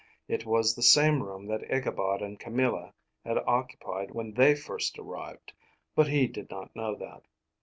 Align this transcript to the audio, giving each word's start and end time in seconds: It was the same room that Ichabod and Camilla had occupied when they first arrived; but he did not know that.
It 0.27 0.47
was 0.47 0.73
the 0.73 0.81
same 0.81 1.21
room 1.21 1.45
that 1.45 1.71
Ichabod 1.71 2.23
and 2.23 2.39
Camilla 2.39 2.91
had 3.23 3.37
occupied 3.45 4.09
when 4.09 4.33
they 4.33 4.55
first 4.55 4.97
arrived; 4.97 5.53
but 5.93 6.07
he 6.07 6.25
did 6.25 6.49
not 6.49 6.75
know 6.75 6.95
that. 6.95 7.21